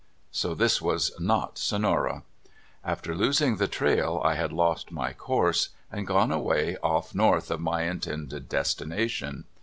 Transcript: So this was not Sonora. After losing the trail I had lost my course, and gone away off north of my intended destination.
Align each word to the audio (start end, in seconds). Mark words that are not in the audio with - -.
So 0.31 0.55
this 0.55 0.81
was 0.81 1.11
not 1.19 1.59
Sonora. 1.59 2.23
After 2.83 3.13
losing 3.13 3.57
the 3.57 3.67
trail 3.67 4.19
I 4.25 4.33
had 4.33 4.51
lost 4.51 4.91
my 4.91 5.13
course, 5.13 5.69
and 5.91 6.07
gone 6.07 6.31
away 6.31 6.75
off 6.77 7.13
north 7.13 7.51
of 7.51 7.61
my 7.61 7.83
intended 7.83 8.49
destination. 8.49 9.45